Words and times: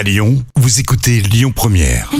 À 0.00 0.02
Lyon, 0.02 0.42
vous 0.56 0.80
écoutez 0.80 1.20
Lyon 1.20 1.52
Première. 1.54 2.10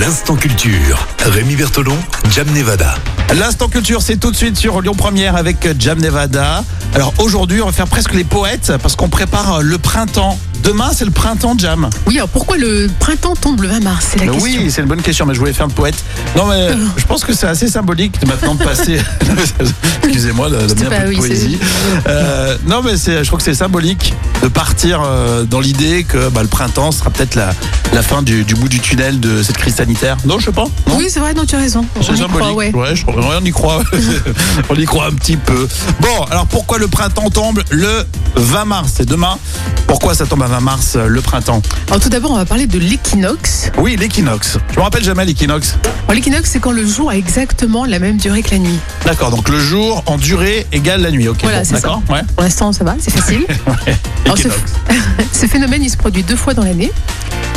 L'instant 0.00 0.36
culture. 0.36 1.06
Rémi 1.18 1.54
Bertolon, 1.54 1.98
Jam 2.30 2.48
Nevada. 2.54 2.94
L'instant 3.38 3.68
culture, 3.68 4.00
c'est 4.00 4.16
tout 4.16 4.30
de 4.30 4.36
suite 4.36 4.56
sur 4.56 4.80
Lyon 4.80 4.94
Première 4.94 5.36
avec 5.36 5.78
Jam 5.78 6.00
Nevada. 6.00 6.64
Alors 6.94 7.12
aujourd'hui, 7.18 7.60
on 7.60 7.66
va 7.66 7.72
faire 7.72 7.88
presque 7.88 8.14
les 8.14 8.24
poètes 8.24 8.72
parce 8.80 8.96
qu'on 8.96 9.10
prépare 9.10 9.60
le 9.60 9.76
printemps. 9.76 10.38
Demain, 10.68 10.90
c'est 10.94 11.06
le 11.06 11.10
printemps 11.10 11.54
Jam. 11.56 11.88
Oui, 12.06 12.18
alors 12.18 12.28
pourquoi 12.28 12.58
le 12.58 12.90
printemps 13.00 13.34
tombe 13.34 13.62
le 13.62 13.68
20 13.68 13.80
mars? 13.84 14.08
C'est 14.10 14.18
la 14.18 14.26
question. 14.26 14.42
Oui, 14.42 14.70
c'est 14.70 14.82
une 14.82 14.86
bonne 14.86 15.00
question, 15.00 15.24
mais 15.24 15.32
je 15.32 15.38
voulais 15.38 15.54
faire 15.54 15.66
le 15.66 15.72
poète. 15.72 15.94
Non, 16.36 16.44
mais 16.44 16.68
je 16.98 17.06
pense 17.06 17.24
que 17.24 17.32
c'est 17.32 17.46
assez 17.46 17.68
symbolique 17.68 18.20
de 18.20 18.26
maintenant 18.26 18.54
de 18.54 18.62
passer. 18.62 19.00
Excusez-moi 20.04 20.50
de, 20.50 20.74
bien 20.74 20.90
pas- 20.90 20.96
peu 20.96 21.04
de 21.04 21.08
oui, 21.08 21.16
poésie. 21.16 21.58
Euh, 22.06 22.58
non, 22.66 22.82
mais 22.84 22.98
c'est, 22.98 23.20
je 23.24 23.28
trouve 23.28 23.38
que 23.38 23.46
c'est 23.46 23.54
symbolique 23.54 24.12
de 24.42 24.48
partir 24.48 25.00
euh, 25.02 25.44
dans 25.44 25.60
l'idée 25.60 26.04
que 26.04 26.28
bah, 26.28 26.42
le 26.42 26.48
printemps 26.48 26.92
sera 26.92 27.08
peut-être 27.08 27.34
la, 27.34 27.48
la 27.94 28.02
fin 28.02 28.20
du, 28.20 28.44
du 28.44 28.54
bout 28.54 28.68
du 28.68 28.80
tunnel 28.80 29.20
de 29.20 29.42
cette 29.42 29.56
crise 29.56 29.76
sanitaire. 29.76 30.18
Non, 30.26 30.38
je 30.38 30.44
sais 30.46 30.52
pas. 30.52 30.66
Non? 30.86 30.98
Oui, 30.98 31.06
c'est 31.08 31.20
vrai, 31.20 31.32
non, 31.32 31.46
tu 31.46 31.54
as 31.54 31.60
raison. 31.60 31.82
C'est 32.02 32.14
symbolique. 32.14 32.50
croit, 32.50 32.52
ouais. 32.52 32.94
je 32.94 33.06
crois- 33.06 33.16
ouais, 33.26 33.36
on 33.40 33.44
y 33.46 33.52
croit. 33.52 33.82
on 34.68 34.74
y 34.74 34.84
croit 34.84 35.06
un 35.06 35.12
petit 35.12 35.38
peu. 35.38 35.66
Bon, 36.02 36.24
alors 36.30 36.44
pourquoi 36.44 36.76
le 36.76 36.88
printemps 36.88 37.30
tombe 37.30 37.62
le 37.70 38.04
20 38.36 38.64
mars? 38.66 38.92
C'est 38.98 39.08
demain. 39.08 39.38
Pourquoi 39.86 40.12
ça 40.14 40.26
tombe 40.26 40.42
à 40.42 40.46
20 40.46 40.57
mars 40.60 40.94
euh, 40.96 41.06
le 41.06 41.20
printemps 41.20 41.62
Alors 41.88 42.00
tout 42.00 42.08
d'abord, 42.08 42.30
on 42.32 42.36
va 42.36 42.44
parler 42.44 42.66
de 42.66 42.78
l'équinoxe. 42.78 43.70
Oui, 43.78 43.96
l'équinoxe. 43.96 44.58
Je 44.72 44.76
me 44.76 44.82
rappelle 44.82 45.04
jamais 45.04 45.24
l'équinoxe. 45.24 45.76
L'équinoxe, 46.12 46.50
c'est 46.50 46.60
quand 46.60 46.72
le 46.72 46.86
jour 46.86 47.10
a 47.10 47.16
exactement 47.16 47.84
la 47.84 47.98
même 47.98 48.16
durée 48.16 48.42
que 48.42 48.50
la 48.50 48.58
nuit. 48.58 48.78
D'accord, 49.04 49.30
donc 49.30 49.48
le 49.48 49.58
jour 49.58 50.02
en 50.06 50.16
durée 50.16 50.66
égale 50.72 51.02
la 51.02 51.10
nuit. 51.10 51.28
Ok, 51.28 51.38
Voilà, 51.42 51.58
bon, 51.58 51.64
c'est 51.64 51.74
d'accord. 51.74 52.02
Ouais. 52.10 52.22
Pour 52.34 52.42
l'instant, 52.42 52.72
ça 52.72 52.84
va, 52.84 52.96
c'est 52.98 53.12
facile. 53.12 53.46
Alors, 54.24 54.36
ce, 54.38 54.48
Équinoxe. 54.48 54.72
ce 55.32 55.46
phénomène, 55.46 55.82
il 55.82 55.90
se 55.90 55.96
produit 55.96 56.22
deux 56.22 56.36
fois 56.36 56.54
dans 56.54 56.64
l'année. 56.64 56.92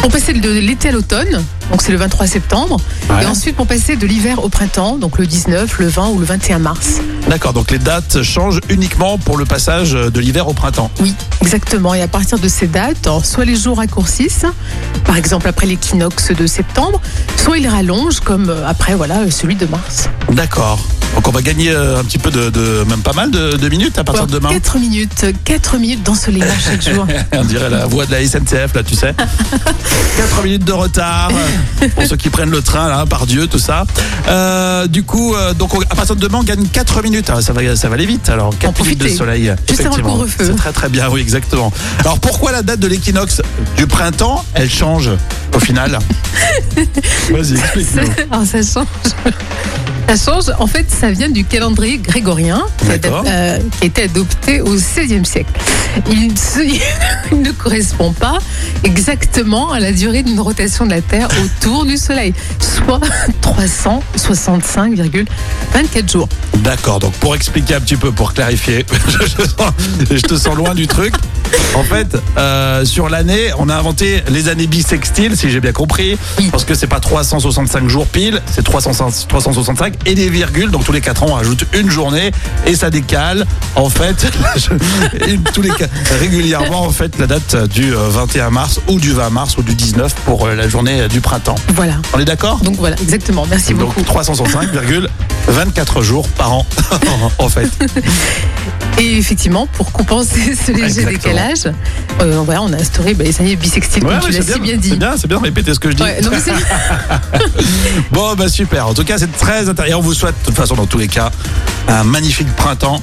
Pour 0.01 0.09
passer 0.09 0.33
de 0.33 0.49
l'été 0.51 0.89
à 0.89 0.91
l'automne, 0.91 1.43
donc 1.69 1.81
c'est 1.83 1.91
le 1.91 1.97
23 1.97 2.25
septembre, 2.25 2.77
Ouais. 3.09 3.23
et 3.23 3.25
ensuite 3.27 3.55
pour 3.55 3.67
passer 3.67 3.95
de 3.95 4.07
l'hiver 4.07 4.43
au 4.43 4.49
printemps, 4.49 4.97
donc 4.97 5.19
le 5.19 5.27
19, 5.27 5.77
le 5.79 5.87
20 5.87 6.09
ou 6.09 6.19
le 6.19 6.25
21 6.25 6.57
mars. 6.59 7.01
D'accord, 7.29 7.53
donc 7.53 7.69
les 7.69 7.77
dates 7.77 8.23
changent 8.23 8.59
uniquement 8.69 9.17
pour 9.19 9.37
le 9.37 9.45
passage 9.45 9.91
de 9.91 10.19
l'hiver 10.19 10.47
au 10.47 10.53
printemps. 10.53 10.89
Oui, 11.01 11.13
exactement. 11.41 11.93
Et 11.93 12.01
à 12.01 12.07
partir 12.07 12.39
de 12.39 12.47
ces 12.47 12.65
dates, 12.67 13.07
soit 13.23 13.45
les 13.45 13.55
jours 13.55 13.77
raccourcissent, 13.77 14.45
par 15.05 15.17
exemple 15.17 15.47
après 15.47 15.67
l'équinoxe 15.67 16.31
de 16.31 16.47
septembre, 16.47 16.99
soit 17.37 17.59
ils 17.59 17.67
rallongent 17.67 18.21
comme 18.21 18.49
euh, 18.49 18.67
après 18.67 18.95
voilà 18.95 19.29
celui 19.29 19.55
de 19.55 19.67
mars. 19.67 20.09
D'accord. 20.31 20.79
Donc 21.15 21.27
on 21.27 21.31
va 21.31 21.41
gagner 21.41 21.71
euh, 21.71 21.99
un 21.99 22.03
petit 22.03 22.17
peu 22.17 22.31
de, 22.31 22.49
de- 22.49 22.83
même 22.89 23.01
pas 23.01 23.13
mal 23.13 23.29
de, 23.31 23.57
de 23.57 23.69
minutes 23.69 23.97
à 23.99 24.03
partir 24.03 24.25
de 24.27 24.31
demain. 24.33 24.49
4 24.49 24.79
minutes, 24.79 25.25
4 25.43 25.77
minutes 25.77 26.03
d'ensoleillage 26.03 26.57
chaque 26.65 26.81
jour. 26.93 27.05
On 27.33 27.43
dirait 27.43 27.69
la 27.69 27.85
voix 27.85 28.05
de 28.05 28.11
la 28.11 28.25
SNCF, 28.25 28.73
là, 28.73 28.83
tu 28.83 28.95
sais. 28.95 29.13
4 30.17 30.43
minutes 30.43 30.63
de 30.65 30.71
retard 30.71 31.29
euh, 31.81 31.87
pour 31.95 32.05
ceux 32.05 32.15
qui 32.15 32.29
prennent 32.29 32.49
le 32.49 32.61
train, 32.61 32.87
là, 32.89 33.05
par 33.05 33.25
Dieu, 33.27 33.47
tout 33.47 33.59
ça. 33.59 33.85
Euh, 34.27 34.87
du 34.87 35.03
coup, 35.03 35.35
euh, 35.35 35.53
donc 35.53 35.73
on- 35.75 35.81
à 35.81 35.95
partir 35.95 36.15
de 36.15 36.21
demain, 36.21 36.39
on 36.39 36.43
gagne 36.43 36.65
4 36.65 37.01
minutes. 37.03 37.27
Ça, 37.41 37.53
va, 37.53 37.75
ça 37.75 37.89
va 37.89 37.95
aller 37.95 38.05
vite, 38.05 38.29
alors. 38.29 38.57
4 38.57 38.83
minutes 38.83 38.99
de 38.99 39.07
soleil. 39.17 39.53
Juste 39.69 39.81
avant 39.85 40.23
le. 40.23 40.29
C'est 40.45 40.55
très 40.55 40.71
très 40.71 40.89
bien, 40.89 41.09
oui, 41.09 41.21
exactement. 41.21 41.71
Alors 41.99 42.19
pourquoi 42.19 42.51
la 42.51 42.61
date 42.63 42.79
de 42.79 42.87
l'équinoxe 42.87 43.41
du 43.77 43.85
printemps, 43.85 44.43
elle 44.53 44.69
change 44.69 45.09
au 45.55 45.59
final? 45.59 45.99
Vas-y, 47.29 47.53
explique-nous. 47.55 48.45
Ça 48.45 48.61
change. 48.63 48.87
Ça 50.07 50.15
change. 50.31 50.51
En 50.59 50.67
fait, 50.67 50.89
ça 50.91 51.09
vient 51.11 51.29
du 51.29 51.43
calendrier 51.45 51.97
grégorien 51.97 52.61
qui 52.79 52.87
euh, 53.27 53.59
qui 53.79 53.87
été 53.87 54.03
adopté 54.03 54.61
au 54.61 54.73
XVIe 54.75 55.25
siècle. 55.25 55.51
Il, 56.11 56.33
ne 57.37 57.51
correspond 57.51 58.11
pas 58.13 58.37
exactement 58.83 59.71
à 59.71 59.79
la 59.79 59.91
durée 59.91 60.21
d'une 60.23 60.39
rotation 60.39 60.85
de 60.85 60.91
la 60.91 61.01
Terre 61.01 61.27
autour 61.43 61.85
du 61.85 61.97
Soleil, 61.97 62.33
soit 62.59 62.99
365,24 63.41 66.11
jours. 66.11 66.29
D'accord, 66.57 66.99
donc 66.99 67.13
pour 67.13 67.35
expliquer 67.35 67.75
un 67.75 67.81
petit 67.81 67.95
peu, 67.97 68.11
pour 68.11 68.33
clarifier, 68.33 68.85
je, 69.07 69.17
te 69.17 69.41
sens- 69.47 69.73
je 70.09 70.21
te 70.21 70.35
sens 70.35 70.55
loin 70.55 70.73
du 70.75 70.87
truc. 70.87 71.13
En 71.75 71.83
fait, 71.83 72.17
euh, 72.37 72.85
sur 72.85 73.09
l'année, 73.09 73.51
on 73.57 73.69
a 73.69 73.75
inventé 73.75 74.23
les 74.29 74.49
années 74.49 74.67
bissextiles, 74.67 75.37
si 75.37 75.49
j'ai 75.49 75.59
bien 75.59 75.71
compris, 75.71 76.17
parce 76.51 76.65
que 76.65 76.75
c'est 76.75 76.87
pas 76.87 76.99
365 76.99 77.87
jours 77.87 78.07
pile, 78.07 78.41
c'est 78.51 78.63
365 78.63 79.27
365 79.27 79.93
et 80.05 80.15
des 80.15 80.29
virgules, 80.29 80.69
donc 80.69 80.83
tous 80.83 80.91
les 80.91 81.01
4 81.01 81.23
ans 81.23 81.27
on 81.29 81.33
rajoute 81.33 81.65
une 81.73 81.89
journée 81.89 82.31
et 82.65 82.75
ça 82.75 82.89
décale 82.89 83.45
en 83.75 83.89
fait 83.89 84.15
tous 85.53 85.61
les 85.61 85.71
régulièrement 86.19 86.83
en 86.83 86.91
fait 86.91 87.17
la 87.17 87.27
date 87.27 87.55
du 87.69 87.93
euh, 87.93 88.09
21 88.09 88.49
mars 88.49 88.79
ou 88.87 88.99
du 88.99 89.13
20 89.13 89.29
mars 89.29 89.57
ou 89.57 89.63
du 89.63 89.75
19 89.75 90.13
pour 90.25 90.45
euh, 90.45 90.55
la 90.55 90.67
journée 90.67 91.07
du 91.07 91.21
printemps. 91.21 91.55
Voilà. 91.73 91.93
On 92.13 92.19
est 92.19 92.25
d'accord? 92.25 92.59
Donc 92.59 92.75
voilà, 92.77 92.95
exactement. 93.01 93.45
Merci 93.49 93.73
donc 93.73 93.95
beaucoup. 93.95 94.01
365,24 94.01 96.01
jours 96.01 96.27
par 96.29 96.53
an, 96.53 96.65
en 97.39 97.49
fait. 97.49 97.69
Et 98.99 99.17
effectivement, 99.17 99.67
pour 99.67 99.91
compenser 99.91 100.55
ce 100.55 100.71
léger 100.71 101.01
Exactement. 101.01 101.33
Euh, 102.21 102.41
voilà, 102.45 102.61
on 102.61 102.73
a 102.73 102.77
instauré 102.77 103.13
bah, 103.13 103.23
les 103.23 103.39
années 103.39 103.55
bissextiles, 103.55 104.03
comme 104.03 104.19
tu 104.19 104.31
l'as 104.31 104.41
si 104.41 104.59
bien 104.59 104.77
dit. 104.77 104.89
C'est 104.89 104.95
bien, 104.97 105.13
c'est 105.17 105.27
bien 105.27 105.37
de 105.37 105.43
répéter 105.43 105.73
ce 105.73 105.79
que 105.79 105.89
je 105.89 105.95
dis. 105.95 106.03
Ouais, 106.03 106.21
non, 106.21 106.31
Bon, 108.11 108.35
bah 108.35 108.49
super. 108.49 108.87
En 108.87 108.93
tout 108.93 109.03
cas, 109.03 109.17
c'est 109.17 109.31
très 109.31 109.67
intéressant. 109.67 109.97
On 109.97 110.01
vous 110.01 110.13
souhaite, 110.13 110.35
de 110.41 110.45
toute 110.45 110.55
façon, 110.55 110.75
dans 110.75 110.85
tous 110.85 110.97
les 110.97 111.07
cas, 111.07 111.31
un 111.87 112.03
magnifique 112.03 112.53
printemps. 112.55 113.01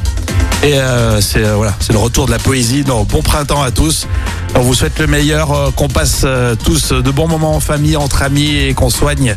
Et 0.62 0.74
euh, 0.74 1.20
c'est 1.20 1.44
euh, 1.44 1.54
voilà, 1.54 1.74
c'est 1.78 1.92
le 1.92 1.98
retour 1.98 2.26
de 2.26 2.32
la 2.32 2.38
poésie. 2.38 2.84
Non, 2.86 3.04
bon 3.04 3.22
printemps 3.22 3.62
à 3.62 3.70
tous. 3.70 4.08
On 4.56 4.60
vous 4.60 4.74
souhaite 4.74 4.98
le 4.98 5.06
meilleur, 5.06 5.52
euh, 5.52 5.70
qu'on 5.70 5.88
passe 5.88 6.26
tous 6.64 6.92
de 6.92 7.10
bons 7.10 7.28
moments 7.28 7.54
en 7.54 7.60
famille, 7.60 7.96
entre 7.96 8.22
amis 8.22 8.56
et 8.56 8.74
qu'on 8.74 8.90
soigne 8.90 9.36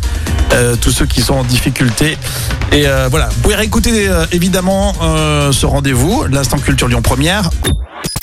tous 0.82 0.92
ceux 0.92 1.06
qui 1.06 1.22
sont 1.22 1.36
en 1.36 1.44
difficulté. 1.44 2.18
Et 2.74 2.86
voilà, 3.10 3.30
vous 3.30 3.42
pouvez 3.42 3.56
réécouter 3.56 4.10
évidemment 4.34 4.94
ce 5.52 5.66
rendez-vous, 5.66 6.26
l'instant 6.30 6.58
culture 6.58 6.90
Lyon 6.90 7.02
Première. 7.02 7.50